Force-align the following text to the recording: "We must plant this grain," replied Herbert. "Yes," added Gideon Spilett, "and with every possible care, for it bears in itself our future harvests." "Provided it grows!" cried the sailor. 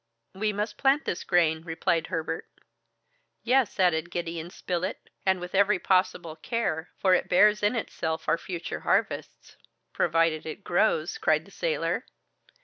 "We 0.33 0.51
must 0.51 0.79
plant 0.79 1.05
this 1.05 1.23
grain," 1.23 1.61
replied 1.61 2.07
Herbert. 2.07 2.47
"Yes," 3.43 3.79
added 3.79 4.09
Gideon 4.09 4.49
Spilett, 4.49 5.11
"and 5.27 5.39
with 5.39 5.53
every 5.53 5.77
possible 5.77 6.35
care, 6.35 6.89
for 6.97 7.13
it 7.13 7.29
bears 7.29 7.61
in 7.61 7.75
itself 7.75 8.27
our 8.27 8.39
future 8.39 8.79
harvests." 8.79 9.57
"Provided 9.93 10.43
it 10.47 10.63
grows!" 10.63 11.19
cried 11.19 11.45
the 11.45 11.51
sailor. 11.51 12.05